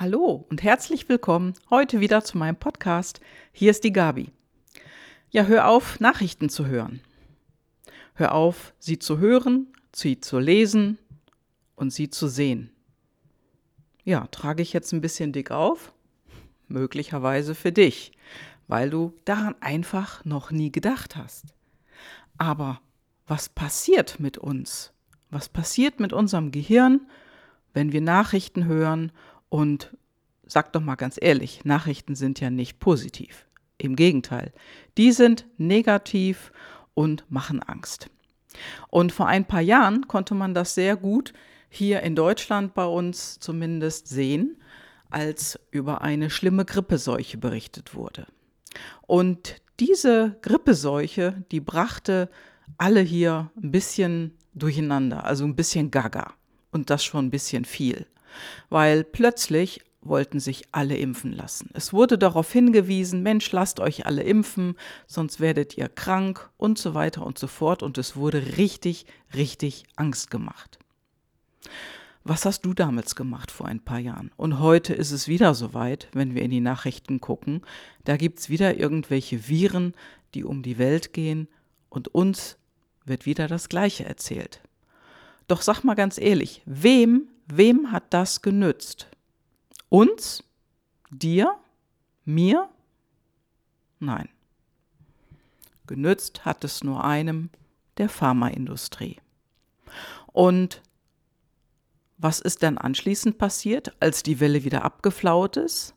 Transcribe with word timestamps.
Hallo 0.00 0.46
und 0.48 0.62
herzlich 0.62 1.10
willkommen 1.10 1.52
heute 1.68 2.00
wieder 2.00 2.24
zu 2.24 2.38
meinem 2.38 2.56
Podcast. 2.56 3.20
Hier 3.52 3.70
ist 3.70 3.84
die 3.84 3.92
Gabi. 3.92 4.30
Ja, 5.28 5.44
hör 5.44 5.68
auf, 5.68 6.00
Nachrichten 6.00 6.48
zu 6.48 6.64
hören. 6.64 7.02
Hör 8.14 8.34
auf, 8.34 8.72
sie 8.78 8.98
zu 8.98 9.18
hören, 9.18 9.66
sie 9.92 10.18
zu 10.18 10.38
lesen 10.38 10.96
und 11.76 11.92
sie 11.92 12.08
zu 12.08 12.28
sehen. 12.28 12.70
Ja, 14.02 14.26
trage 14.28 14.62
ich 14.62 14.72
jetzt 14.72 14.90
ein 14.92 15.02
bisschen 15.02 15.34
dick 15.34 15.50
auf? 15.50 15.92
Möglicherweise 16.66 17.54
für 17.54 17.70
dich, 17.70 18.12
weil 18.68 18.88
du 18.88 19.12
daran 19.26 19.54
einfach 19.60 20.24
noch 20.24 20.50
nie 20.50 20.72
gedacht 20.72 21.14
hast. 21.14 21.44
Aber 22.38 22.80
was 23.26 23.50
passiert 23.50 24.18
mit 24.18 24.38
uns? 24.38 24.94
Was 25.28 25.50
passiert 25.50 26.00
mit 26.00 26.14
unserem 26.14 26.52
Gehirn, 26.52 27.02
wenn 27.74 27.92
wir 27.92 28.00
Nachrichten 28.00 28.64
hören 28.64 29.12
und 29.50 29.94
sag 30.46 30.72
doch 30.72 30.80
mal 30.80 30.94
ganz 30.94 31.18
ehrlich, 31.20 31.64
Nachrichten 31.64 32.14
sind 32.14 32.40
ja 32.40 32.48
nicht 32.48 32.80
positiv. 32.80 33.46
Im 33.76 33.96
Gegenteil, 33.96 34.52
die 34.96 35.12
sind 35.12 35.44
negativ 35.58 36.52
und 36.94 37.24
machen 37.30 37.62
Angst. 37.62 38.08
Und 38.88 39.12
vor 39.12 39.26
ein 39.26 39.44
paar 39.44 39.60
Jahren 39.60 40.08
konnte 40.08 40.34
man 40.34 40.54
das 40.54 40.74
sehr 40.74 40.96
gut 40.96 41.32
hier 41.68 42.02
in 42.02 42.16
Deutschland 42.16 42.74
bei 42.74 42.84
uns 42.84 43.38
zumindest 43.38 44.08
sehen, 44.08 44.56
als 45.08 45.58
über 45.70 46.02
eine 46.02 46.30
schlimme 46.30 46.64
Grippeseuche 46.64 47.38
berichtet 47.38 47.94
wurde. 47.94 48.26
Und 49.06 49.56
diese 49.78 50.36
Grippeseuche, 50.42 51.44
die 51.50 51.60
brachte 51.60 52.28
alle 52.76 53.00
hier 53.00 53.50
ein 53.60 53.70
bisschen 53.70 54.36
durcheinander, 54.54 55.24
also 55.24 55.44
ein 55.44 55.56
bisschen 55.56 55.90
gaga 55.90 56.34
und 56.70 56.90
das 56.90 57.04
schon 57.04 57.26
ein 57.26 57.30
bisschen 57.30 57.64
viel 57.64 58.06
weil 58.68 59.04
plötzlich 59.04 59.82
wollten 60.02 60.40
sich 60.40 60.64
alle 60.72 60.96
impfen 60.96 61.32
lassen. 61.32 61.70
Es 61.74 61.92
wurde 61.92 62.16
darauf 62.16 62.50
hingewiesen, 62.50 63.22
Mensch, 63.22 63.52
lasst 63.52 63.80
euch 63.80 64.06
alle 64.06 64.22
impfen, 64.22 64.76
sonst 65.06 65.40
werdet 65.40 65.76
ihr 65.76 65.88
krank 65.88 66.50
und 66.56 66.78
so 66.78 66.94
weiter 66.94 67.24
und 67.26 67.38
so 67.38 67.46
fort. 67.46 67.82
Und 67.82 67.98
es 67.98 68.16
wurde 68.16 68.56
richtig, 68.56 69.06
richtig 69.34 69.84
Angst 69.96 70.30
gemacht. 70.30 70.78
Was 72.22 72.44
hast 72.44 72.62
du 72.62 72.74
damals 72.74 73.14
gemacht 73.16 73.50
vor 73.50 73.66
ein 73.66 73.80
paar 73.80 73.98
Jahren? 73.98 74.30
Und 74.36 74.58
heute 74.58 74.92
ist 74.94 75.10
es 75.10 75.26
wieder 75.26 75.54
soweit, 75.54 76.08
wenn 76.12 76.34
wir 76.34 76.42
in 76.42 76.50
die 76.50 76.60
Nachrichten 76.60 77.20
gucken. 77.20 77.62
Da 78.04 78.16
gibt 78.16 78.40
es 78.40 78.50
wieder 78.50 78.78
irgendwelche 78.78 79.48
Viren, 79.48 79.94
die 80.34 80.44
um 80.44 80.62
die 80.62 80.78
Welt 80.78 81.12
gehen 81.12 81.48
und 81.88 82.08
uns 82.08 82.58
wird 83.04 83.26
wieder 83.26 83.48
das 83.48 83.68
Gleiche 83.68 84.04
erzählt. 84.04 84.60
Doch 85.48 85.62
sag 85.62 85.82
mal 85.82 85.94
ganz 85.94 86.18
ehrlich, 86.18 86.62
wem 86.66 87.28
Wem 87.52 87.90
hat 87.90 88.14
das 88.14 88.42
genützt? 88.42 89.08
Uns? 89.88 90.44
Dir? 91.10 91.56
Mir? 92.24 92.68
Nein. 93.98 94.28
Genützt 95.88 96.44
hat 96.44 96.62
es 96.62 96.84
nur 96.84 97.02
einem, 97.02 97.50
der 97.98 98.08
Pharmaindustrie. 98.08 99.16
Und 100.28 100.80
was 102.18 102.38
ist 102.38 102.62
dann 102.62 102.78
anschließend 102.78 103.36
passiert, 103.36 103.96
als 103.98 104.22
die 104.22 104.38
Welle 104.38 104.62
wieder 104.62 104.84
abgeflaut 104.84 105.56
ist? 105.56 105.94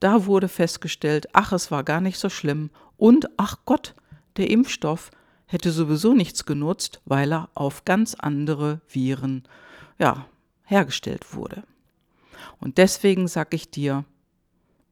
Da 0.00 0.26
wurde 0.26 0.48
festgestellt, 0.48 1.28
ach, 1.34 1.52
es 1.52 1.70
war 1.70 1.84
gar 1.84 2.00
nicht 2.00 2.18
so 2.18 2.30
schlimm 2.30 2.70
und 2.96 3.28
ach 3.36 3.58
Gott, 3.64 3.94
der 4.38 4.50
Impfstoff 4.50 5.12
hätte 5.46 5.70
sowieso 5.70 6.14
nichts 6.14 6.46
genutzt, 6.46 7.00
weil 7.04 7.32
er 7.32 7.48
auf 7.54 7.84
ganz 7.84 8.16
andere 8.16 8.80
Viren, 8.88 9.44
ja, 9.98 10.26
hergestellt 10.70 11.34
wurde. 11.34 11.64
Und 12.58 12.78
deswegen 12.78 13.26
sage 13.26 13.56
ich 13.56 13.70
dir, 13.70 14.04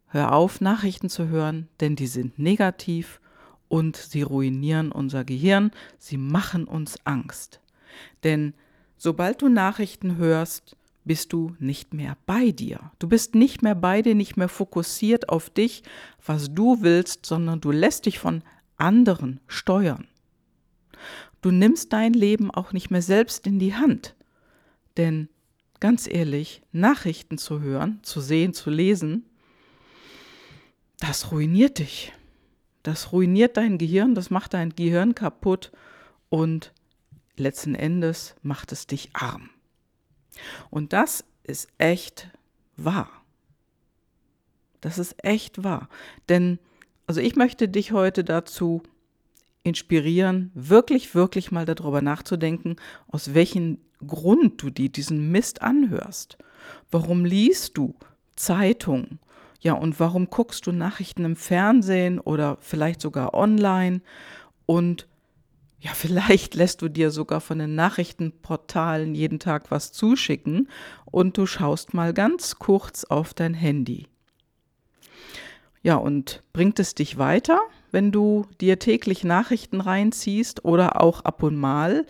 hör 0.09 0.33
auf, 0.33 0.61
Nachrichten 0.61 1.09
zu 1.09 1.29
hören, 1.29 1.69
denn 1.81 1.97
die 1.97 2.07
sind 2.07 2.39
negativ 2.39 3.21
und 3.69 3.97
sie 3.97 4.23
ruinieren 4.23 4.91
unser 4.91 5.25
Gehirn, 5.25 5.71
sie 5.99 6.17
machen 6.17 6.65
uns 6.65 6.97
Angst. 7.05 7.61
Denn 8.25 8.55
sobald 8.97 9.41
du 9.43 9.49
Nachrichten 9.49 10.17
hörst, 10.17 10.77
bist 11.05 11.33
du 11.33 11.55
nicht 11.59 11.95
mehr 11.95 12.17
bei 12.27 12.51
dir. 12.51 12.91
Du 12.99 13.09
bist 13.09 13.35
nicht 13.35 13.63
mehr 13.63 13.75
bei 13.75 14.03
dir, 14.03 14.15
nicht 14.15 14.37
mehr 14.37 14.49
fokussiert 14.49 15.29
auf 15.29 15.49
dich, 15.49 15.83
was 16.25 16.53
du 16.53 16.83
willst, 16.83 17.25
sondern 17.25 17.61
du 17.61 17.71
lässt 17.71 18.07
dich 18.07 18.19
von 18.19 18.43
anderen 18.77 19.41
steuern. 19.47 20.07
Du 21.41 21.51
nimmst 21.51 21.93
dein 21.93 22.13
Leben 22.13 22.51
auch 22.51 22.73
nicht 22.73 22.91
mehr 22.91 23.01
selbst 23.01 23.47
in 23.47 23.59
die 23.59 23.75
Hand, 23.75 24.17
denn 24.97 25.29
ganz 25.81 26.09
ehrlich, 26.09 26.63
Nachrichten 26.73 27.39
zu 27.39 27.61
hören, 27.61 28.01
zu 28.03 28.21
sehen, 28.21 28.55
zu 28.55 28.71
lesen, 28.71 29.25
das 31.01 31.31
ruiniert 31.31 31.79
dich. 31.79 32.13
Das 32.83 33.13
ruiniert 33.13 33.57
dein 33.57 33.79
Gehirn, 33.79 34.15
das 34.15 34.31
macht 34.31 34.55
dein 34.55 34.71
Gehirn 34.71 35.15
kaputt 35.15 35.73
und 36.29 36.73
letzten 37.37 37.75
Endes 37.75 38.35
macht 38.43 38.73
es 38.73 38.87
dich 38.87 39.11
arm. 39.13 39.51
Und 40.71 40.93
das 40.93 41.25
ist 41.45 41.69
echt 41.79 42.31
wahr. 42.77 43.11
Das 44.81 44.99
ist 44.99 45.17
echt 45.25 45.65
wahr. 45.65 45.89
Denn, 46.29 46.59
also 47.07 47.21
ich 47.21 47.37
möchte 47.37 47.69
dich 47.69 47.93
heute 47.93 48.25
dazu 48.25 48.83
inspirieren, 49.65 50.51
wirklich, 50.55 51.15
wirklich 51.15 51.51
mal 51.51 51.65
darüber 51.65 52.01
nachzudenken, 52.01 52.77
aus 53.09 53.35
welchen 53.35 53.85
Grund 54.07 54.63
du 54.63 54.71
dir 54.71 54.89
diesen 54.89 55.31
Mist 55.31 55.63
anhörst. 55.63 56.39
Warum 56.91 57.25
liest 57.25 57.77
du 57.77 57.95
Zeitung? 58.37 59.19
Ja, 59.61 59.73
und 59.73 59.99
warum 59.99 60.31
guckst 60.31 60.67
du 60.67 60.73
Nachrichten 60.73 61.25
im 61.25 61.37
Fernsehen 61.37 62.21
oder 62.21 62.59
vielleicht 62.61 63.01
sogar 63.01 63.35
online? 63.35 64.01
Und 64.67 65.09
ja, 65.81 65.91
vielleicht 65.95 66.55
lässt 66.55 66.83
du 66.83 66.89
dir 66.89 67.11
sogar 67.11 67.41
von 67.41 67.59
den 67.59 67.75
Nachrichtenportalen 67.75 69.15
jeden 69.15 69.39
Tag 69.39 69.71
was 69.71 69.93
zuschicken 69.93 70.69
und 71.05 71.37
du 71.37 71.47
schaust 71.47 71.95
mal 71.95 72.13
ganz 72.13 72.59
kurz 72.59 73.05
auf 73.05 73.35
dein 73.35 73.55
Handy. 73.55 74.07
Ja, 75.83 75.97
und 75.97 76.43
bringt 76.53 76.79
es 76.81 76.95
dich 76.95 77.19
weiter, 77.19 77.61
wenn 77.93 78.13
du 78.13 78.47
dir 78.61 78.79
täglich 78.79 79.25
Nachrichten 79.25 79.81
reinziehst 79.81 80.65
oder 80.65 81.01
auch 81.01 81.21
ab 81.21 81.43
und 81.43 81.57
mal 81.57 82.05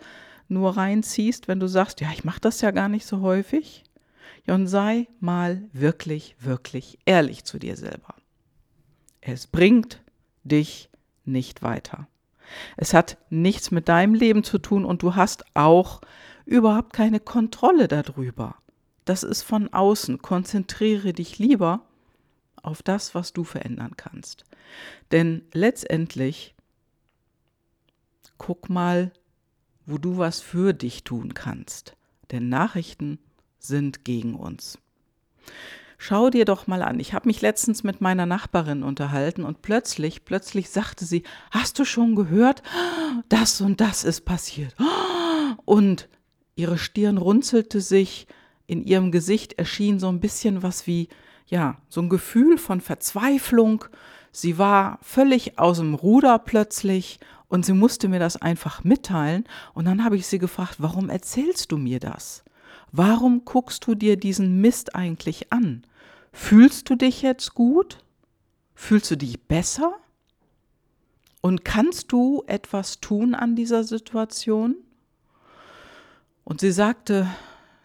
nur 0.49 0.77
reinziehst, 0.77 1.47
wenn 1.47 1.59
du 1.59 1.67
sagst, 1.67 2.01
ja, 2.01 2.09
ich 2.11 2.23
mache 2.23 2.41
das 2.41 2.61
ja 2.61 2.71
gar 2.71 2.89
nicht 2.89 3.05
so 3.05 3.21
häufig. 3.21 3.83
Ja, 4.45 4.55
und 4.55 4.67
sei 4.67 5.07
mal 5.19 5.63
wirklich, 5.73 6.35
wirklich 6.39 6.99
ehrlich 7.05 7.43
zu 7.43 7.59
dir 7.59 7.75
selber. 7.75 8.15
Es 9.21 9.47
bringt 9.47 10.01
dich 10.43 10.89
nicht 11.25 11.61
weiter. 11.61 12.07
Es 12.77 12.93
hat 12.93 13.17
nichts 13.29 13.71
mit 13.71 13.89
deinem 13.89 14.15
Leben 14.15 14.43
zu 14.43 14.57
tun 14.57 14.85
und 14.85 15.03
du 15.03 15.15
hast 15.15 15.45
auch 15.55 16.01
überhaupt 16.45 16.93
keine 16.93 17.19
Kontrolle 17.19 17.87
darüber. 17.87 18.55
Das 19.05 19.23
ist 19.23 19.43
von 19.43 19.71
außen. 19.71 20.21
Konzentriere 20.21 21.13
dich 21.13 21.37
lieber 21.37 21.85
auf 22.63 22.81
das, 22.81 23.15
was 23.15 23.33
du 23.33 23.43
verändern 23.43 23.95
kannst. 23.97 24.45
Denn 25.11 25.43
letztendlich, 25.53 26.55
guck 28.37 28.69
mal, 28.69 29.11
wo 29.89 29.97
du 29.97 30.17
was 30.17 30.39
für 30.39 30.73
dich 30.73 31.03
tun 31.03 31.33
kannst. 31.33 31.95
Denn 32.31 32.49
Nachrichten 32.49 33.19
sind 33.57 34.05
gegen 34.05 34.35
uns. 34.35 34.77
Schau 35.97 36.29
dir 36.29 36.45
doch 36.45 36.65
mal 36.67 36.81
an. 36.81 36.99
Ich 36.99 37.13
habe 37.13 37.27
mich 37.27 37.41
letztens 37.41 37.83
mit 37.83 37.99
meiner 37.99 38.25
Nachbarin 38.25 38.83
unterhalten 38.83 39.43
und 39.43 39.61
plötzlich, 39.61 40.23
plötzlich 40.23 40.69
sagte 40.69 41.03
sie, 41.03 41.23
hast 41.51 41.77
du 41.77 41.83
schon 41.83 42.15
gehört, 42.15 42.63
das 43.27 43.59
und 43.59 43.81
das 43.81 44.05
ist 44.05 44.21
passiert. 44.21 44.75
Und 45.65 46.07
ihre 46.55 46.77
Stirn 46.77 47.17
runzelte 47.17 47.81
sich, 47.81 48.27
in 48.65 48.83
ihrem 48.83 49.11
Gesicht 49.11 49.53
erschien 49.53 49.99
so 49.99 50.07
ein 50.07 50.19
bisschen 50.19 50.63
was 50.63 50.87
wie, 50.87 51.09
ja, 51.47 51.81
so 51.89 52.01
ein 52.01 52.09
Gefühl 52.09 52.57
von 52.57 52.79
Verzweiflung. 52.79 53.85
Sie 54.31 54.57
war 54.57 54.99
völlig 55.01 55.57
aus 55.57 55.79
dem 55.79 55.95
Ruder 55.95 56.39
plötzlich 56.39 57.19
und 57.49 57.65
sie 57.65 57.73
musste 57.73 58.07
mir 58.07 58.19
das 58.19 58.37
einfach 58.37 58.83
mitteilen. 58.83 59.43
Und 59.73 59.85
dann 59.85 60.03
habe 60.03 60.15
ich 60.15 60.27
sie 60.27 60.39
gefragt, 60.39 60.75
warum 60.77 61.09
erzählst 61.09 61.71
du 61.71 61.77
mir 61.77 61.99
das? 61.99 62.43
Warum 62.91 63.43
guckst 63.43 63.85
du 63.85 63.95
dir 63.95 64.17
diesen 64.17 64.61
Mist 64.61 64.95
eigentlich 64.95 65.51
an? 65.51 65.83
Fühlst 66.31 66.89
du 66.89 66.95
dich 66.95 67.21
jetzt 67.21 67.53
gut? 67.53 67.97
Fühlst 68.75 69.11
du 69.11 69.17
dich 69.17 69.41
besser? 69.41 69.93
Und 71.41 71.65
kannst 71.65 72.11
du 72.11 72.43
etwas 72.47 73.01
tun 73.01 73.33
an 73.33 73.55
dieser 73.55 73.83
Situation? 73.83 74.75
Und 76.43 76.61
sie 76.61 76.71
sagte, 76.71 77.27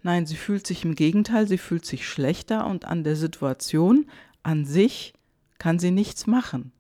nein, 0.03 0.27
sie 0.27 0.37
fühlt 0.37 0.67
sich 0.67 0.85
im 0.85 0.95
Gegenteil, 0.95 1.49
sie 1.49 1.59
fühlt 1.59 1.85
sich 1.87 2.09
schlechter 2.09 2.67
und 2.67 2.85
an 2.85 3.05
der 3.05 3.17
Situation 3.17 4.07
an 4.43 4.65
sich 4.67 5.15
kann 5.59 5.79
sie 5.79 5.91
nichts 5.91 6.27
machen. 6.27 6.73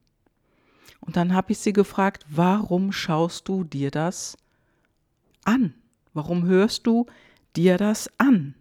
Und 1.04 1.16
dann 1.16 1.34
habe 1.34 1.52
ich 1.52 1.58
sie 1.58 1.74
gefragt, 1.74 2.24
warum 2.30 2.90
schaust 2.90 3.48
du 3.48 3.62
dir 3.62 3.90
das 3.90 4.38
an? 5.44 5.74
Warum 6.14 6.46
hörst 6.46 6.86
du 6.86 7.06
dir 7.54 7.76
das 7.76 8.08
an? 8.18 8.54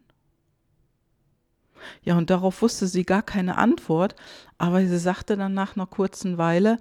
Ja, 2.04 2.18
und 2.18 2.30
darauf 2.30 2.62
wusste 2.62 2.88
sie 2.88 3.04
gar 3.04 3.22
keine 3.22 3.58
Antwort, 3.58 4.16
aber 4.58 4.86
sie 4.86 5.00
sagte 5.00 5.38
dann 5.38 5.54
nach 5.54 5.76
einer 5.76 5.86
kurzen 5.86 6.38
Weile, 6.38 6.80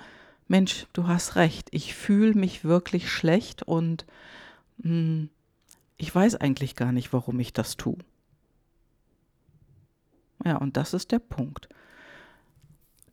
Mensch, 0.49 0.87
du 0.93 1.06
hast 1.06 1.37
recht, 1.37 1.69
ich 1.70 1.94
fühle 1.94 2.35
mich 2.35 2.65
wirklich 2.65 3.11
schlecht 3.11 3.62
und 3.62 4.05
mh, 4.79 4.88
hm, 4.88 5.29
ich 5.97 6.12
weiß 6.12 6.37
eigentlich 6.37 6.75
gar 6.75 6.91
nicht, 6.91 7.12
warum 7.12 7.38
ich 7.38 7.53
das 7.53 7.76
tue. 7.76 7.99
Ja, 10.44 10.56
und 10.56 10.76
das 10.76 10.94
ist 10.94 11.12
der 11.12 11.20
Punkt. 11.20 11.69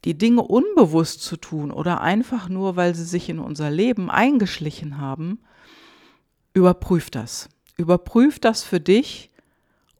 Die 0.06 0.18
Dinge 0.18 0.42
unbewusst 0.42 1.22
zu 1.22 1.38
tun 1.38 1.72
oder 1.72 2.01
einfach 2.01 2.48
nur, 2.48 2.75
weil 2.75 2.96
sie 2.96 3.04
sich 3.04 3.30
in 3.30 3.40
unser 3.40 3.69
Leben 3.69 4.10
eingeschlichen 4.10 4.98
haben, 4.98 5.40
überprüf 6.54 7.10
das. 7.10 7.50
Überprüf 7.78 8.40
das 8.40 8.63
für 8.63 8.80
dich 8.80 9.30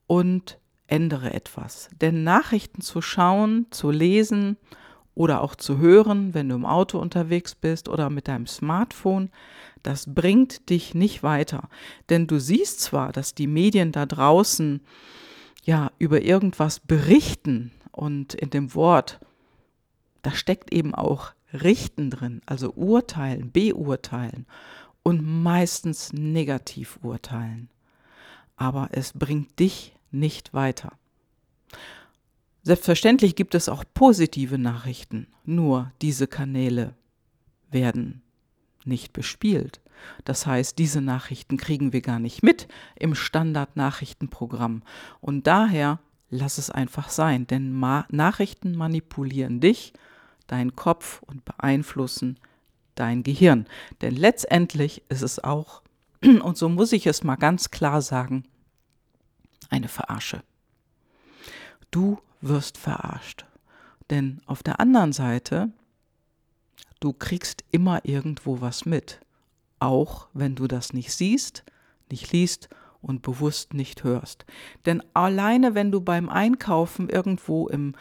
und 0.08 0.58
ändere 0.88 1.34
etwas. 1.34 1.90
Denn 2.02 2.24
Nachrichten 2.24 2.82
zu 2.82 3.02
schauen, 3.02 3.68
zu 3.72 3.92
lesen 3.92 4.58
oder 5.16 5.42
auch 5.42 5.56
zu 5.56 5.78
hören, 5.78 6.34
wenn 6.34 6.50
du 6.50 6.56
im 6.56 6.66
Auto 6.66 6.98
unterwegs 6.98 7.56
bist 7.56 7.90
oder 7.90 8.10
mit 8.10 8.28
deinem 8.28 8.48
Smartphone, 8.48 9.30
das 9.84 10.14
bringt 10.14 10.70
dich 10.70 10.94
nicht 10.96 11.24
weiter. 11.24 11.70
Denn 12.10 12.28
du 12.28 12.40
siehst 12.40 12.82
zwar, 12.82 13.12
dass 13.12 13.36
die 13.36 13.48
Medien 13.48 13.92
da 13.92 14.06
draußen 14.06 14.82
ja 15.64 15.92
über 16.00 16.22
irgendwas 16.22 16.80
berichten 16.80 17.72
und 17.92 18.34
in 18.34 18.50
dem 18.50 18.74
Wort, 18.76 19.20
da 20.22 20.32
steckt 20.32 20.74
eben 20.74 20.94
auch 20.94 21.34
Richten 21.54 22.10
drin, 22.10 22.42
also 22.46 22.72
urteilen, 22.74 23.52
beurteilen 23.52 24.46
und 25.04 25.24
meistens 25.24 26.14
negativ 26.14 27.00
urteilen. 27.02 27.70
Aber 28.56 28.90
es 28.92 29.14
bringt 29.14 29.60
dich 29.60 29.96
nicht 30.12 30.54
weiter. 30.54 30.92
Selbstverständlich 32.62 33.36
gibt 33.36 33.56
es 33.56 33.70
auch 33.70 33.84
positive 33.94 34.58
Nachrichten, 34.58 35.28
nur 35.46 35.92
diese 36.02 36.28
Kanäle 36.28 36.94
werden 37.72 38.22
nicht 38.86 39.14
bespielt. 39.14 39.82
Das 40.24 40.46
heißt, 40.46 40.78
diese 40.78 41.02
Nachrichten 41.02 41.58
kriegen 41.58 41.94
wir 41.94 42.02
gar 42.02 42.20
nicht 42.20 42.44
mit 42.44 42.68
im 42.96 43.16
Standard-Nachrichtenprogramm. 43.16 44.84
Und 45.20 45.48
daher 45.48 46.00
lass 46.30 46.58
es 46.58 46.70
einfach 46.70 47.10
sein, 47.10 47.48
denn 47.48 47.72
Ma 47.72 48.06
Nachrichten 48.10 48.76
manipulieren 48.76 49.60
dich, 49.60 49.94
deinen 50.48 50.76
Kopf 50.76 51.22
und 51.24 51.46
beeinflussen 51.46 52.40
dein 52.96 53.24
Gehirn. 53.24 53.66
Denn 54.02 54.16
letztendlich 54.16 55.04
ist 55.10 55.22
es 55.22 55.44
auch, 55.44 55.82
und 56.24 56.58
so 56.58 56.70
muss 56.70 56.92
ich 56.92 57.08
es 57.08 57.24
mal 57.24 57.36
ganz 57.36 57.72
klar 57.72 58.02
sagen, 58.02 58.44
eine 59.70 59.88
Verarsche. 59.88 60.44
Du 61.92 62.20
wirst 62.42 62.78
verarscht. 62.78 63.46
Denn 64.10 64.42
auf 64.48 64.64
der 64.64 64.80
anderen 64.80 65.14
Seite 65.14 65.72
du 67.00 67.14
kriegst 67.14 67.64
immer 67.72 68.04
irgendwo 68.04 68.62
was 68.62 68.86
mit, 68.86 69.20
auch 69.80 70.28
wenn 70.34 70.56
du 70.56 70.68
das 70.68 70.94
nicht 70.94 71.14
siehst, 71.14 71.64
nicht 72.12 72.32
liest 72.32 72.70
und 73.02 73.22
bewusst 73.22 73.74
nicht 73.74 74.04
hörst. 74.04 74.46
Denn 74.86 75.04
alleine 75.14 75.76
wenn 75.76 75.92
du 75.92 76.02
beim 76.02 76.30
Einkaufen 76.30 77.10
irgendwo 77.10 77.68
im 77.68 77.96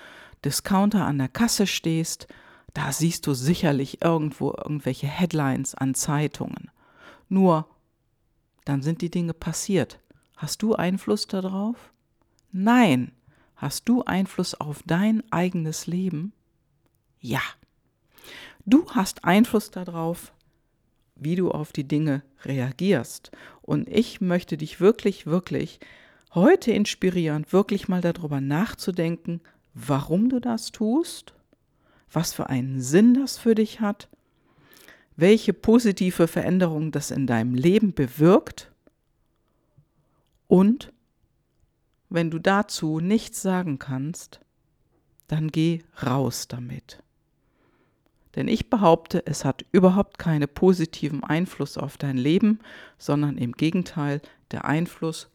Discounter 0.44 1.04
an 1.04 1.18
der 1.18 1.28
Kasse 1.28 1.66
stehst, 1.66 2.26
da 2.74 2.92
siehst 2.92 3.26
du 3.26 3.34
sicherlich 3.34 4.02
irgendwo 4.02 4.52
irgendwelche 4.52 5.06
Headlines 5.06 5.74
an 5.74 5.94
Zeitungen. 5.94 6.70
Nur, 7.28 7.66
dann 8.64 8.82
sind 8.82 9.02
die 9.02 9.10
Dinge 9.10 9.34
passiert. 9.34 9.98
Hast 10.36 10.62
du 10.62 10.74
Einfluss 10.74 11.26
darauf? 11.26 11.92
Nein. 12.52 13.12
Hast 13.56 13.88
du 13.88 14.04
Einfluss 14.04 14.54
auf 14.54 14.82
dein 14.86 15.24
eigenes 15.32 15.88
Leben? 15.88 16.32
Ja. 17.20 17.40
Du 18.64 18.86
hast 18.90 19.24
Einfluss 19.24 19.72
darauf, 19.72 20.32
wie 21.20 21.36
du 21.36 21.50
auf 21.50 21.72
die 21.72 21.86
Dinge 21.86 22.22
reagierst. 22.44 23.30
Und 23.62 23.88
ich 23.88 24.20
möchte 24.20 24.56
dich 24.56 24.80
wirklich, 24.80 25.26
wirklich 25.26 25.80
heute 26.34 26.72
inspirieren, 26.72 27.46
wirklich 27.50 27.88
mal 27.88 28.00
darüber 28.00 28.40
nachzudenken, 28.40 29.40
warum 29.74 30.28
du 30.28 30.40
das 30.40 30.72
tust, 30.72 31.34
was 32.10 32.32
für 32.32 32.48
einen 32.48 32.80
Sinn 32.80 33.14
das 33.14 33.38
für 33.38 33.54
dich 33.54 33.80
hat, 33.80 34.08
welche 35.16 35.52
positive 35.52 36.28
Veränderung 36.28 36.92
das 36.92 37.10
in 37.10 37.26
deinem 37.26 37.54
Leben 37.54 37.92
bewirkt 37.92 38.70
und 40.48 40.92
wenn 42.08 42.30
du 42.30 42.38
dazu 42.38 43.00
nichts 43.00 43.42
sagen 43.42 43.78
kannst, 43.78 44.40
dann 45.26 45.48
geh 45.48 45.82
raus 46.02 46.48
damit. 46.48 47.02
Denn 48.38 48.46
ich 48.46 48.70
behaupte, 48.70 49.26
es 49.26 49.44
hat 49.44 49.64
überhaupt 49.72 50.16
keinen 50.16 50.46
positiven 50.48 51.24
Einfluss 51.24 51.76
auf 51.76 51.96
dein 51.96 52.16
Leben, 52.16 52.60
sondern 52.96 53.36
im 53.36 53.50
Gegenteil, 53.50 54.20
der 54.52 54.64
Einfluss, 54.64 55.28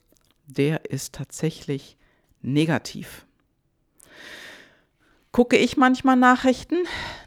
der 0.48 0.90
ist 0.90 1.14
tatsächlich 1.14 1.98
negativ. 2.42 3.26
Gucke 5.34 5.58
ich 5.58 5.76
manchmal 5.76 6.16
Nachrichten? 6.16 6.78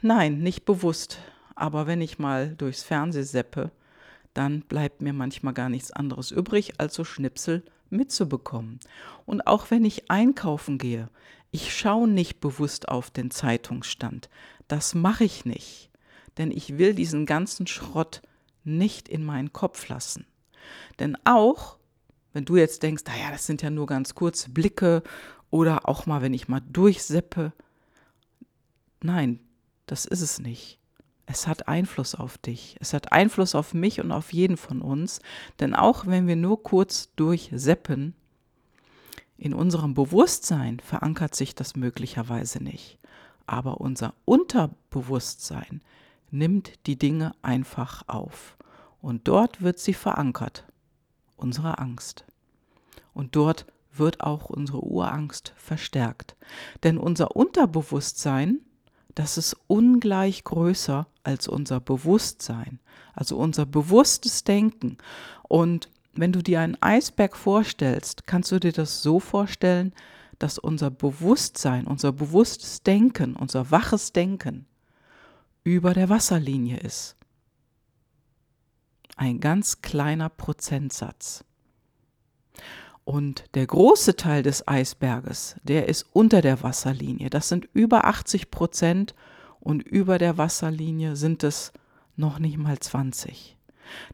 Nein, 0.01 0.39
nicht 0.39 0.65
bewusst. 0.65 1.19
Aber 1.53 1.85
wenn 1.85 2.01
ich 2.01 2.17
mal 2.17 2.55
durchs 2.55 2.81
Fernseh 2.81 3.21
seppe, 3.21 3.69
dann 4.33 4.61
bleibt 4.61 5.03
mir 5.03 5.13
manchmal 5.13 5.53
gar 5.53 5.69
nichts 5.69 5.91
anderes 5.91 6.31
übrig, 6.31 6.79
als 6.79 6.95
so 6.95 7.03
Schnipsel 7.03 7.61
mitzubekommen. 7.91 8.79
Und 9.27 9.45
auch 9.45 9.69
wenn 9.69 9.85
ich 9.85 10.09
einkaufen 10.09 10.79
gehe, 10.79 11.09
ich 11.51 11.77
schaue 11.77 12.07
nicht 12.07 12.39
bewusst 12.39 12.89
auf 12.89 13.11
den 13.11 13.31
Zeitungsstand. 13.31 14.29
Das 14.67 14.95
mache 14.95 15.23
ich 15.23 15.45
nicht, 15.45 15.89
denn 16.37 16.51
ich 16.51 16.77
will 16.77 16.93
diesen 16.93 17.25
ganzen 17.25 17.67
Schrott 17.67 18.21
nicht 18.63 19.07
in 19.07 19.23
meinen 19.23 19.53
Kopf 19.53 19.87
lassen. 19.87 20.25
Denn 20.99 21.17
auch, 21.23 21.77
wenn 22.33 22.45
du 22.45 22.57
jetzt 22.57 22.83
denkst, 22.83 23.03
naja, 23.07 23.31
das 23.31 23.45
sind 23.45 23.61
ja 23.61 23.69
nur 23.69 23.85
ganz 23.85 24.13
kurze 24.13 24.49
Blicke 24.49 25.03
oder 25.49 25.87
auch 25.87 26.05
mal, 26.05 26.21
wenn 26.21 26.33
ich 26.33 26.49
mal 26.49 26.59
durchseppe, 26.59 27.53
nein, 29.01 29.39
das 29.85 30.05
ist 30.05 30.21
es 30.21 30.39
nicht. 30.39 30.79
Es 31.25 31.47
hat 31.47 31.67
Einfluss 31.67 32.15
auf 32.15 32.37
dich. 32.37 32.77
Es 32.79 32.93
hat 32.93 33.11
Einfluss 33.11 33.55
auf 33.55 33.73
mich 33.73 34.01
und 34.01 34.11
auf 34.11 34.31
jeden 34.33 34.57
von 34.57 34.81
uns. 34.81 35.19
Denn 35.59 35.73
auch 35.75 36.05
wenn 36.05 36.27
wir 36.27 36.37
nur 36.37 36.63
kurz 36.63 37.13
durchseppen, 37.15 38.15
in 39.37 39.53
unserem 39.53 39.93
Bewusstsein 39.93 40.79
verankert 40.79 41.35
sich 41.35 41.53
das 41.53 41.75
möglicherweise 41.75 42.63
nicht 42.63 42.97
aber 43.47 43.81
unser 43.81 44.13
Unterbewusstsein 44.25 45.81
nimmt 46.29 46.73
die 46.85 46.97
Dinge 46.97 47.33
einfach 47.41 48.03
auf. 48.07 48.57
Und 49.01 49.27
dort 49.27 49.61
wird 49.61 49.79
sie 49.79 49.93
verankert, 49.93 50.65
unsere 51.37 51.79
Angst. 51.79 52.25
Und 53.13 53.35
dort 53.35 53.65
wird 53.93 54.21
auch 54.21 54.49
unsere 54.49 54.83
Urangst 54.83 55.53
verstärkt. 55.57 56.35
Denn 56.83 56.97
unser 56.97 57.35
Unterbewusstsein, 57.35 58.59
das 59.15 59.37
ist 59.37 59.55
ungleich 59.67 60.43
größer 60.43 61.07
als 61.23 61.47
unser 61.47 61.79
Bewusstsein, 61.79 62.79
also 63.13 63.37
unser 63.37 63.65
bewusstes 63.65 64.43
Denken. 64.43 64.97
Und 65.47 65.89
wenn 66.13 66.31
du 66.31 66.41
dir 66.41 66.61
einen 66.61 66.81
Eisberg 66.81 67.35
vorstellst, 67.35 68.27
kannst 68.27 68.51
du 68.51 68.59
dir 68.59 68.71
das 68.71 69.01
so 69.01 69.19
vorstellen, 69.19 69.93
dass 70.39 70.57
unser 70.57 70.91
Bewusstsein, 70.91 71.87
unser 71.87 72.11
bewusstes 72.11 72.83
Denken, 72.83 73.35
unser 73.35 73.71
waches 73.71 74.13
Denken 74.13 74.65
über 75.63 75.93
der 75.93 76.09
Wasserlinie 76.09 76.77
ist. 76.77 77.15
Ein 79.15 79.39
ganz 79.39 79.81
kleiner 79.81 80.29
Prozentsatz. 80.29 81.43
Und 83.03 83.45
der 83.55 83.65
große 83.65 84.15
Teil 84.15 84.43
des 84.43 84.67
Eisberges, 84.67 85.55
der 85.63 85.87
ist 85.87 86.05
unter 86.13 86.41
der 86.41 86.61
Wasserlinie. 86.61 87.29
Das 87.29 87.47
sind 87.47 87.67
über 87.73 88.05
80 88.05 88.51
Prozent 88.51 89.15
und 89.59 89.81
über 89.81 90.17
der 90.17 90.37
Wasserlinie 90.37 91.15
sind 91.15 91.43
es 91.43 91.71
noch 92.15 92.39
nicht 92.39 92.57
mal 92.57 92.77
20. 92.77 93.57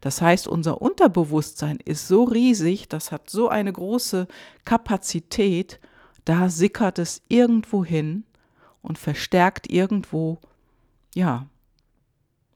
Das 0.02 0.22
heißt, 0.22 0.48
unser 0.48 0.82
Unterbewusstsein 0.82 1.80
ist 1.84 2.08
so 2.08 2.24
riesig, 2.24 2.88
das 2.88 3.12
hat 3.12 3.30
so 3.30 3.50
eine 3.50 3.74
große 3.74 4.28
Kapazität, 4.66 5.80
da 6.26 6.50
sickert 6.50 7.00
es 7.00 7.22
irgendwo 7.28 7.84
hin 7.84 8.24
und 8.82 8.98
verstärkt 8.98 9.70
irgendwo, 9.70 10.40
ja, 11.16 11.48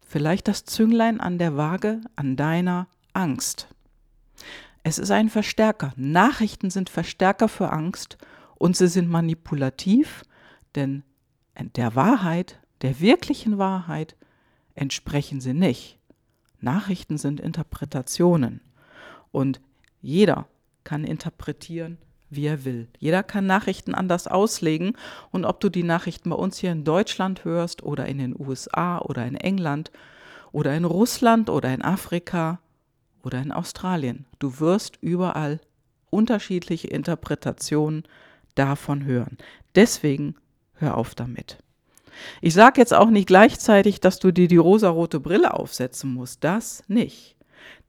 vielleicht 0.01 0.47
das 0.47 0.65
Zünglein 0.65 1.19
an 1.19 1.37
der 1.37 1.57
Waage 1.57 2.01
an 2.15 2.35
deiner 2.35 2.87
Angst. 3.13 3.67
Es 4.83 4.97
ist 4.99 5.11
ein 5.11 5.29
Verstärker. 5.29 5.93
Nachrichten 5.97 6.69
sind 6.69 6.89
Verstärker 6.89 7.49
für 7.49 7.71
Angst 7.71 8.17
und 8.55 8.77
sie 8.77 8.87
sind 8.87 9.09
manipulativ, 9.09 10.23
denn 10.75 11.03
der 11.75 11.95
Wahrheit, 11.95 12.59
der 12.81 12.99
wirklichen 12.99 13.57
Wahrheit, 13.57 14.15
entsprechen 14.75 15.41
sie 15.41 15.53
nicht. 15.53 15.99
Nachrichten 16.61 17.17
sind 17.17 17.39
Interpretationen 17.39 18.61
und 19.31 19.59
jeder 20.01 20.47
kann 20.83 21.03
interpretieren, 21.03 21.97
wie 22.29 22.45
er 22.45 22.65
will. 22.65 22.87
Jeder 22.99 23.23
kann 23.23 23.45
Nachrichten 23.45 23.95
anders 23.95 24.27
auslegen 24.27 24.93
und 25.31 25.45
ob 25.45 25.59
du 25.59 25.69
die 25.69 25.83
Nachrichten 25.83 26.29
bei 26.29 26.35
uns 26.35 26.57
hier 26.57 26.71
in 26.71 26.83
Deutschland 26.83 27.45
hörst 27.45 27.83
oder 27.83 28.05
in 28.05 28.17
den 28.17 28.35
USA 28.37 28.99
oder 28.99 29.25
in 29.25 29.35
England 29.35 29.91
oder 30.51 30.75
in 30.75 30.85
Russland 30.85 31.49
oder 31.49 31.73
in 31.73 31.81
Afrika 31.81 32.59
oder 33.23 33.41
in 33.41 33.51
Australien, 33.51 34.25
du 34.39 34.59
wirst 34.59 34.97
überall 35.01 35.59
unterschiedliche 36.09 36.87
Interpretationen 36.87 38.03
davon 38.55 39.05
hören. 39.05 39.37
Deswegen 39.75 40.35
hör 40.73 40.97
auf 40.97 41.15
damit. 41.15 41.57
Ich 42.41 42.53
sage 42.53 42.81
jetzt 42.81 42.93
auch 42.93 43.09
nicht 43.09 43.27
gleichzeitig, 43.27 43.99
dass 43.99 44.19
du 44.19 44.31
dir 44.31 44.47
die 44.47 44.57
rosarote 44.57 45.19
Brille 45.19 45.53
aufsetzen 45.53 46.13
musst. 46.13 46.43
Das 46.43 46.83
nicht. 46.87 47.35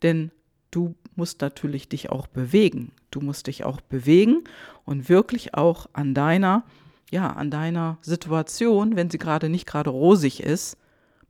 Denn 0.03 0.31
du 0.71 0.95
musst 1.19 1.43
natürlich 1.43 1.89
dich 1.89 2.11
auch 2.11 2.27
bewegen. 2.27 2.93
Du 3.11 3.21
musst 3.21 3.49
dich 3.49 3.65
auch 3.65 3.81
bewegen 3.81 4.45
und 4.85 5.09
wirklich 5.09 5.55
auch 5.55 5.89
an 5.93 6.15
deiner, 6.15 6.65
ja, 7.11 7.31
an 7.31 7.51
deiner 7.51 7.99
Situation, 8.01 8.97
wenn 8.97 9.11
sie 9.11 9.19
gerade 9.19 9.49
nicht 9.51 9.67
gerade 9.67 9.91
rosig 9.91 10.41
ist, 10.41 10.79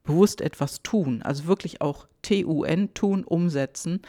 bewusst 0.04 0.40
etwas 0.40 0.82
tun. 0.82 1.22
Also 1.22 1.46
wirklich 1.46 1.80
auch 1.80 2.06
TUN 2.22 2.94
tun, 2.94 3.24
umsetzen, 3.24 4.02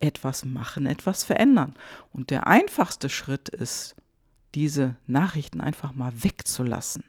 etwas 0.00 0.44
machen, 0.44 0.86
etwas 0.86 1.24
verändern. 1.24 1.74
Und 2.12 2.30
der 2.30 2.46
einfachste 2.46 3.08
Schritt 3.08 3.48
ist, 3.48 3.94
diese 4.54 4.96
Nachrichten 5.06 5.60
einfach 5.60 5.94
mal 5.94 6.12
wegzulassen. 6.22 7.04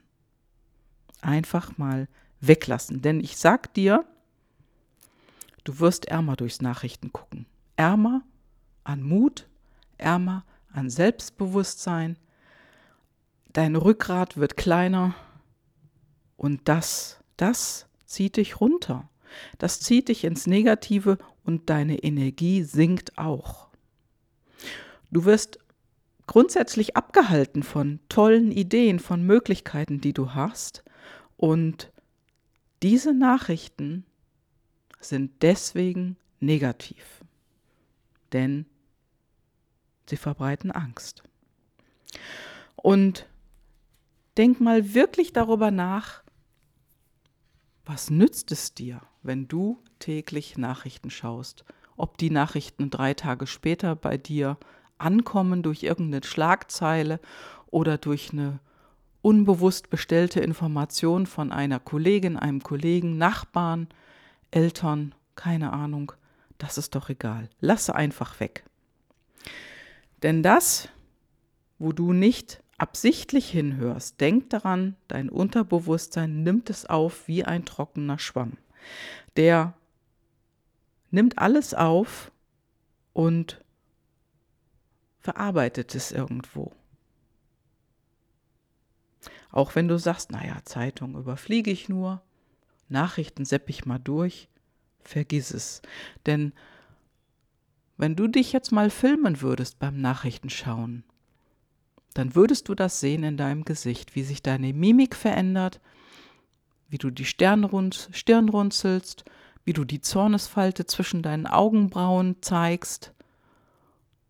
Einfach 1.21 1.77
mal 1.77 2.07
weglassen. 2.39 3.01
Denn 3.01 3.19
ich 3.19 3.37
sag 3.37 3.73
dir, 3.73 4.05
du 5.63 5.79
wirst 5.79 6.05
ärmer 6.05 6.35
durchs 6.35 6.61
Nachrichten 6.61 7.11
gucken. 7.11 7.32
Ärmer 7.75 8.23
an 8.83 9.01
Mut, 9.01 9.47
ärmer 9.97 10.45
an 10.71 10.89
Selbstbewusstsein. 10.89 12.17
Dein 13.51 13.75
Rückgrat 13.75 14.37
wird 14.37 14.57
kleiner 14.57 15.15
und 16.37 16.61
das, 16.65 17.19
das 17.37 17.87
zieht 18.05 18.37
dich 18.37 18.59
runter. 18.59 19.09
Das 19.57 19.79
zieht 19.79 20.09
dich 20.09 20.23
ins 20.23 20.47
Negative 20.47 21.17
und 21.43 21.69
deine 21.69 21.97
Energie 21.99 22.63
sinkt 22.63 23.17
auch. 23.17 23.69
Du 25.11 25.25
wirst 25.25 25.59
grundsätzlich 26.27 26.95
abgehalten 26.95 27.63
von 27.63 27.99
tollen 28.09 28.51
Ideen, 28.51 28.99
von 28.99 29.23
Möglichkeiten, 29.23 30.01
die 30.01 30.13
du 30.13 30.33
hast. 30.33 30.83
Und 31.37 31.91
diese 32.81 33.13
Nachrichten 33.13 34.05
sind 34.99 35.41
deswegen 35.41 36.17
negativ, 36.39 37.22
denn 38.33 38.65
sie 40.09 40.17
verbreiten 40.17 40.71
Angst. 40.71 41.23
Und 42.75 43.27
denk 44.37 44.59
mal 44.59 44.93
wirklich 44.93 45.33
darüber 45.33 45.71
nach, 45.71 46.23
was 47.85 48.09
nützt 48.09 48.51
es 48.51 48.73
dir, 48.73 49.01
wenn 49.21 49.47
du 49.47 49.81
täglich 49.99 50.57
Nachrichten 50.57 51.09
schaust? 51.09 51.65
Ob 51.95 52.17
die 52.17 52.29
Nachrichten 52.29 52.89
drei 52.89 53.13
Tage 53.13 53.45
später 53.45 53.95
bei 53.95 54.17
dir 54.17 54.57
ankommen 54.97 55.63
durch 55.63 55.83
irgendeine 55.83 56.25
Schlagzeile 56.25 57.19
oder 57.67 57.97
durch 57.97 58.31
eine 58.31 58.59
unbewusst 59.21 59.89
bestellte 59.89 60.39
Information 60.41 61.25
von 61.25 61.51
einer 61.51 61.79
Kollegin, 61.79 62.37
einem 62.37 62.61
Kollegen, 62.61 63.17
Nachbarn, 63.17 63.87
Eltern, 64.51 65.15
keine 65.35 65.73
Ahnung, 65.73 66.13
das 66.63 66.77
ist 66.77 66.95
doch 66.95 67.09
egal. 67.09 67.49
Lasse 67.59 67.93
einfach 67.93 68.39
weg. 68.39 68.63
Denn 70.21 70.41
das, 70.43 70.87
wo 71.77 71.91
du 71.91 72.13
nicht 72.13 72.63
absichtlich 72.77 73.49
hinhörst, 73.49 74.21
denk 74.21 74.49
daran, 74.49 74.95
dein 75.09 75.29
Unterbewusstsein 75.29 76.43
nimmt 76.43 76.69
es 76.69 76.85
auf 76.85 77.27
wie 77.27 77.43
ein 77.43 77.65
trockener 77.65 78.17
Schwamm. 78.17 78.53
Der 79.35 79.73
nimmt 81.11 81.37
alles 81.37 81.73
auf 81.73 82.31
und 83.11 83.61
verarbeitet 85.19 85.95
es 85.95 86.11
irgendwo. 86.11 86.71
Auch 89.51 89.75
wenn 89.75 89.87
du 89.87 89.99
sagst, 89.99 90.31
naja, 90.31 90.57
Zeitung 90.63 91.15
überfliege 91.15 91.71
ich 91.71 91.89
nur, 91.89 92.21
Nachrichten 92.87 93.45
sepp 93.45 93.69
ich 93.69 93.85
mal 93.85 93.99
durch, 93.99 94.49
vergiss 95.07 95.51
es. 95.51 95.81
Denn 96.25 96.53
wenn 97.97 98.15
du 98.15 98.27
dich 98.27 98.53
jetzt 98.53 98.71
mal 98.71 98.89
filmen 98.89 99.41
würdest 99.41 99.79
beim 99.79 100.01
Nachrichtenschauen, 100.01 101.03
dann 102.13 102.35
würdest 102.35 102.69
du 102.69 102.75
das 102.75 102.99
sehen 102.99 103.23
in 103.23 103.37
deinem 103.37 103.65
Gesicht, 103.65 104.15
wie 104.15 104.23
sich 104.23 104.41
deine 104.41 104.73
Mimik 104.73 105.15
verändert, 105.15 105.79
wie 106.89 106.97
du 106.97 107.09
die 107.09 107.25
Stirn, 107.25 107.63
runzelst, 107.63 109.25
wie 109.65 109.73
du 109.73 109.83
die 109.83 110.01
Zornesfalte 110.01 110.85
zwischen 110.85 111.21
deinen 111.21 111.47
Augenbrauen 111.47 112.37
zeigst, 112.41 113.13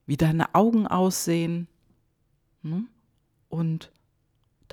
wie 0.06 0.18
deine 0.18 0.54
Augen 0.54 0.88
aussehen 0.88 1.68
hm? 2.62 2.88
und 3.50 3.92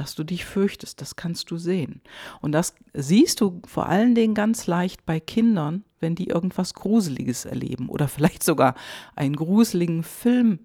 dass 0.00 0.14
du 0.14 0.24
dich 0.24 0.46
fürchtest, 0.46 1.02
das 1.02 1.14
kannst 1.14 1.50
du 1.50 1.58
sehen. 1.58 2.00
Und 2.40 2.52
das 2.52 2.74
siehst 2.94 3.42
du 3.42 3.60
vor 3.66 3.86
allen 3.86 4.14
Dingen 4.14 4.32
ganz 4.32 4.66
leicht 4.66 5.04
bei 5.04 5.20
Kindern, 5.20 5.84
wenn 5.98 6.14
die 6.14 6.28
irgendwas 6.28 6.72
Gruseliges 6.72 7.44
erleben 7.44 7.90
oder 7.90 8.08
vielleicht 8.08 8.42
sogar 8.42 8.74
einen 9.14 9.36
gruseligen 9.36 10.02
Film 10.02 10.60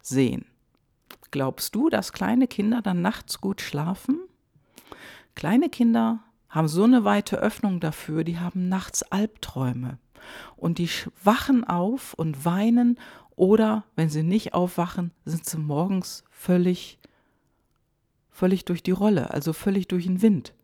sehen. 0.00 0.44
Glaubst 1.32 1.74
du, 1.74 1.88
dass 1.88 2.12
kleine 2.12 2.46
Kinder 2.46 2.80
dann 2.80 3.02
nachts 3.02 3.40
gut 3.40 3.60
schlafen? 3.60 4.20
Kleine 5.34 5.70
Kinder 5.70 6.20
haben 6.48 6.68
so 6.68 6.84
eine 6.84 7.02
weite 7.02 7.36
Öffnung 7.36 7.80
dafür, 7.80 8.22
die 8.22 8.38
haben 8.38 8.68
nachts 8.68 9.02
Albträume. 9.02 9.98
Und 10.54 10.78
die 10.78 10.88
wachen 11.24 11.64
auf 11.64 12.14
und 12.14 12.44
weinen 12.44 12.96
oder 13.34 13.82
wenn 13.96 14.08
sie 14.08 14.22
nicht 14.22 14.54
aufwachen, 14.54 15.10
sind 15.24 15.46
sie 15.46 15.58
morgens 15.58 16.22
völlig, 16.30 17.00
völlig 18.38 18.64
durch 18.64 18.84
die 18.84 18.92
Rolle, 18.92 19.30
also 19.34 19.52
völlig 19.52 19.88
durch 19.88 20.04
den 20.04 20.22
Wind. 20.22 20.54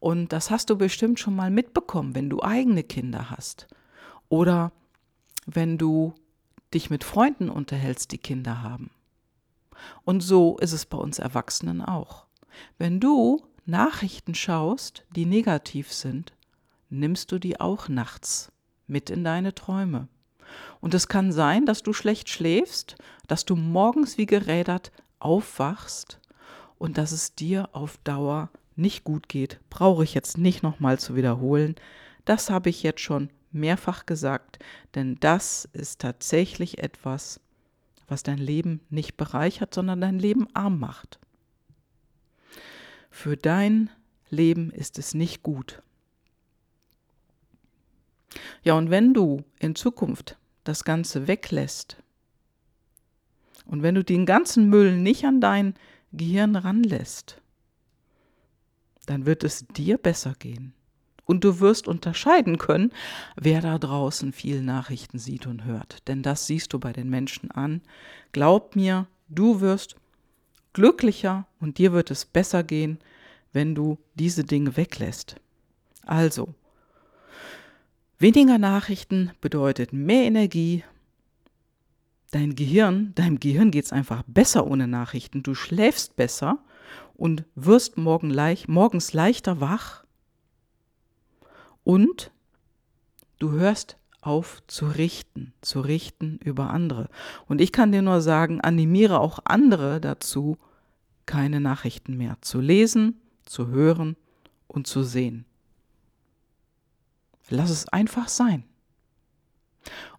Und 0.00 0.34
das 0.34 0.50
hast 0.50 0.68
du 0.68 0.76
bestimmt 0.76 1.18
schon 1.18 1.34
mal 1.34 1.50
mitbekommen, 1.50 2.14
wenn 2.14 2.28
du 2.28 2.42
eigene 2.42 2.82
Kinder 2.82 3.30
hast. 3.30 3.68
Oder 4.28 4.70
wenn 5.46 5.78
du 5.78 6.14
dich 6.74 6.90
mit 6.90 7.02
Freunden 7.02 7.48
unterhältst, 7.48 8.12
die 8.12 8.18
Kinder 8.18 8.62
haben. 8.62 8.90
Und 10.04 10.20
so 10.20 10.58
ist 10.58 10.72
es 10.72 10.84
bei 10.84 10.98
uns 10.98 11.18
Erwachsenen 11.18 11.80
auch. 11.80 12.26
Wenn 12.76 13.00
du 13.00 13.42
Nachrichten 13.64 14.34
schaust, 14.34 15.04
die 15.16 15.24
negativ 15.24 15.90
sind, 15.90 16.34
nimmst 16.90 17.32
du 17.32 17.38
die 17.38 17.60
auch 17.60 17.88
nachts 17.88 18.52
mit 18.86 19.08
in 19.08 19.24
deine 19.24 19.54
Träume. 19.54 20.08
Und 20.82 20.92
es 20.92 21.08
kann 21.08 21.32
sein, 21.32 21.64
dass 21.64 21.82
du 21.82 21.94
schlecht 21.94 22.28
schläfst, 22.28 22.96
dass 23.26 23.46
du 23.46 23.56
morgens 23.56 24.18
wie 24.18 24.26
gerädert 24.26 24.92
aufwachst 25.18 26.20
und 26.84 26.98
dass 26.98 27.12
es 27.12 27.34
dir 27.34 27.70
auf 27.72 27.96
Dauer 28.04 28.50
nicht 28.76 29.04
gut 29.04 29.30
geht. 29.30 29.58
Brauche 29.70 30.04
ich 30.04 30.12
jetzt 30.12 30.36
nicht 30.36 30.62
nochmal 30.62 30.98
zu 30.98 31.16
wiederholen. 31.16 31.76
Das 32.26 32.50
habe 32.50 32.68
ich 32.68 32.82
jetzt 32.82 33.00
schon 33.00 33.30
mehrfach 33.52 34.04
gesagt, 34.04 34.58
denn 34.94 35.16
das 35.20 35.66
ist 35.72 36.02
tatsächlich 36.02 36.76
etwas, 36.80 37.40
was 38.06 38.22
dein 38.22 38.36
Leben 38.36 38.80
nicht 38.90 39.16
bereichert, 39.16 39.72
sondern 39.72 40.02
dein 40.02 40.18
Leben 40.18 40.46
arm 40.52 40.78
macht. 40.78 41.18
Für 43.10 43.38
dein 43.38 43.88
Leben 44.28 44.70
ist 44.70 44.98
es 44.98 45.14
nicht 45.14 45.42
gut. 45.42 45.80
Ja, 48.62 48.74
und 48.74 48.90
wenn 48.90 49.14
du 49.14 49.42
in 49.58 49.74
Zukunft 49.74 50.36
das 50.64 50.84
Ganze 50.84 51.28
weglässt 51.28 51.96
und 53.64 53.82
wenn 53.82 53.94
du 53.94 54.04
den 54.04 54.26
ganzen 54.26 54.68
Müll 54.68 54.98
nicht 54.98 55.24
an 55.24 55.40
dein 55.40 55.74
Gehirn 56.16 56.56
ranlässt, 56.56 57.40
dann 59.06 59.26
wird 59.26 59.44
es 59.44 59.66
dir 59.66 59.98
besser 59.98 60.34
gehen. 60.38 60.74
Und 61.26 61.42
du 61.42 61.60
wirst 61.60 61.88
unterscheiden 61.88 62.58
können, 62.58 62.92
wer 63.36 63.62
da 63.62 63.78
draußen 63.78 64.32
viel 64.32 64.62
Nachrichten 64.62 65.18
sieht 65.18 65.46
und 65.46 65.64
hört. 65.64 66.06
Denn 66.06 66.22
das 66.22 66.46
siehst 66.46 66.72
du 66.72 66.78
bei 66.78 66.92
den 66.92 67.08
Menschen 67.08 67.50
an. 67.50 67.80
Glaub 68.32 68.76
mir, 68.76 69.06
du 69.28 69.60
wirst 69.60 69.96
glücklicher 70.74 71.46
und 71.60 71.78
dir 71.78 71.92
wird 71.92 72.10
es 72.10 72.26
besser 72.26 72.62
gehen, 72.62 72.98
wenn 73.52 73.74
du 73.74 73.98
diese 74.14 74.44
Dinge 74.44 74.76
weglässt. 74.76 75.36
Also, 76.04 76.54
weniger 78.18 78.58
Nachrichten 78.58 79.30
bedeutet 79.40 79.94
mehr 79.94 80.24
Energie. 80.24 80.84
Dein 82.34 82.56
Gehirn, 82.56 83.14
deinem 83.14 83.38
Gehirn 83.38 83.70
geht 83.70 83.84
es 83.84 83.92
einfach 83.92 84.24
besser 84.26 84.66
ohne 84.66 84.88
Nachrichten. 84.88 85.44
Du 85.44 85.54
schläfst 85.54 86.16
besser 86.16 86.58
und 87.14 87.44
wirst 87.54 87.96
morgen 87.96 88.28
leicht, 88.28 88.66
morgens 88.66 89.12
leichter 89.12 89.60
wach 89.60 90.02
und 91.84 92.32
du 93.38 93.52
hörst 93.52 93.98
auf 94.20 94.64
zu 94.66 94.88
richten, 94.88 95.54
zu 95.60 95.80
richten 95.80 96.40
über 96.42 96.70
andere. 96.70 97.08
Und 97.46 97.60
ich 97.60 97.70
kann 97.70 97.92
dir 97.92 98.02
nur 98.02 98.20
sagen, 98.20 98.60
animiere 98.60 99.20
auch 99.20 99.38
andere 99.44 100.00
dazu, 100.00 100.58
keine 101.26 101.60
Nachrichten 101.60 102.16
mehr 102.16 102.38
zu 102.40 102.60
lesen, 102.60 103.20
zu 103.44 103.68
hören 103.68 104.16
und 104.66 104.88
zu 104.88 105.04
sehen. 105.04 105.44
Lass 107.48 107.70
es 107.70 107.88
einfach 107.90 108.26
sein. 108.26 108.64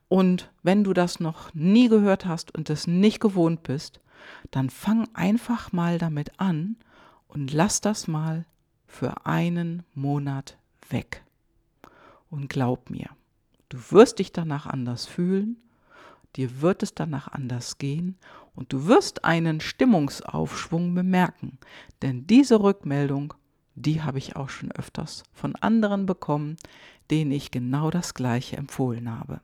Und 0.08 0.52
wenn 0.64 0.84
du 0.84 0.94
das 0.94 1.20
noch 1.20 1.54
nie 1.54 1.90
gehört 1.90 2.26
hast 2.26 2.54
und 2.54 2.70
es 2.70 2.88
nicht 2.88 3.20
gewohnt 3.20 3.64
bist, 3.64 4.00
dann 4.52 4.70
fang 4.70 5.08
einfach 5.14 5.72
mal 5.72 5.98
damit 5.98 6.40
an 6.40 6.78
und 7.28 7.52
lass 7.54 7.82
das 7.82 8.08
mal 8.08 8.46
für 8.88 9.26
einen 9.26 9.84
Monat 9.94 10.58
weg. 10.90 11.24
Und 12.30 12.50
glaub 12.50 12.90
mir, 12.90 13.10
du 13.70 13.78
wirst 13.90 14.20
dich 14.20 14.32
danach 14.32 14.66
anders 14.66 15.06
fühlen, 15.06 15.58
dir 16.36 16.62
wird 16.62 16.84
es 16.84 16.94
danach 16.94 17.28
anders 17.28 17.78
gehen 17.78 18.18
und 18.56 18.74
du 18.74 18.88
wirst 18.88 19.26
einen 19.26 19.60
Stimmungsaufschwung 19.60 20.94
bemerken, 20.94 21.58
denn 22.02 22.28
diese 22.28 22.62
Rückmeldung, 22.62 23.34
die 23.76 24.02
habe 24.02 24.18
ich 24.18 24.36
auch 24.36 24.50
schon 24.50 24.72
öfters 24.72 25.24
von 25.34 25.56
anderen 25.56 26.06
bekommen, 26.06 26.58
denen 27.12 27.32
ich 27.32 27.52
genau 27.52 27.90
das 27.90 28.14
gleiche 28.14 28.58
empfohlen 28.58 29.10
habe. 29.12 29.42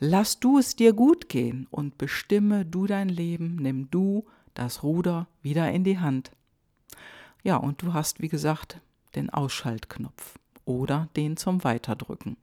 Lass 0.00 0.40
du 0.40 0.58
es 0.58 0.76
dir 0.76 0.92
gut 0.92 1.28
gehen 1.28 1.66
und 1.70 1.98
bestimme 1.98 2.64
du 2.64 2.86
dein 2.86 3.08
Leben, 3.08 3.56
nimm 3.56 3.90
du 3.90 4.24
das 4.54 4.82
Ruder 4.82 5.28
wieder 5.42 5.70
in 5.70 5.84
die 5.84 5.98
Hand. 5.98 6.30
Ja, 7.42 7.56
und 7.56 7.82
du 7.82 7.92
hast, 7.92 8.20
wie 8.20 8.28
gesagt, 8.28 8.80
den 9.14 9.30
Ausschaltknopf 9.30 10.38
oder 10.64 11.08
den 11.16 11.36
zum 11.36 11.62
Weiterdrücken. 11.64 12.36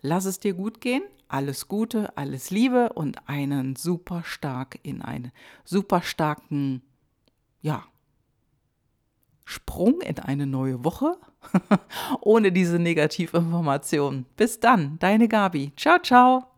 Lass 0.00 0.24
es 0.24 0.40
dir 0.40 0.54
gut 0.54 0.80
gehen, 0.80 1.02
alles 1.28 1.68
Gute, 1.68 2.16
alles 2.16 2.50
Liebe 2.50 2.92
und 2.92 3.28
einen 3.28 3.76
super 3.76 4.22
stark 4.24 4.78
in 4.82 5.02
einen 5.02 5.32
super 5.64 6.02
starken, 6.02 6.82
ja, 7.60 7.84
Sprung 9.44 10.00
in 10.00 10.18
eine 10.18 10.46
neue 10.46 10.84
Woche 10.84 11.16
ohne 12.20 12.52
diese 12.52 12.78
Negativinformation. 12.78 14.26
Bis 14.36 14.60
dann, 14.60 14.98
deine 14.98 15.28
Gabi. 15.28 15.72
Ciao, 15.76 15.98
ciao. 15.98 16.53